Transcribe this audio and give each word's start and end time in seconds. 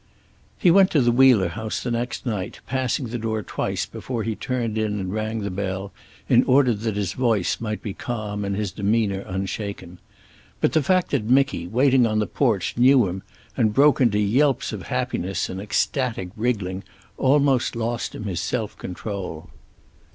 He 0.57 0.71
went 0.71 0.89
to 0.89 1.01
the 1.01 1.11
Wheeler 1.11 1.49
house 1.49 1.79
the 1.83 1.91
next 1.91 2.25
night, 2.25 2.59
passing 2.65 3.05
the 3.09 3.19
door 3.19 3.43
twice 3.43 3.85
before 3.85 4.23
he 4.23 4.35
turned 4.35 4.75
in 4.75 4.99
and 4.99 5.13
rang 5.13 5.41
the 5.41 5.51
bell, 5.51 5.91
in 6.27 6.43
order 6.45 6.73
that 6.73 6.95
his 6.95 7.13
voice 7.13 7.61
might 7.61 7.83
be 7.83 7.93
calm 7.93 8.43
and 8.43 8.55
his 8.55 8.71
demeanor 8.71 9.19
unshaken. 9.27 9.99
But 10.59 10.73
the 10.73 10.81
fact 10.81 11.11
that 11.11 11.25
Micky, 11.29 11.67
waiting 11.67 12.07
on 12.07 12.17
the 12.17 12.25
porch, 12.25 12.73
knew 12.77 13.07
him 13.07 13.21
and 13.55 13.75
broke 13.75 14.01
into 14.01 14.17
yelps 14.17 14.73
of 14.73 14.87
happiness 14.87 15.49
and 15.49 15.61
ecstatic 15.61 16.29
wriggling 16.35 16.83
almost 17.19 17.75
lost 17.75 18.15
him 18.15 18.23
his 18.23 18.41
self 18.41 18.75
control. 18.79 19.51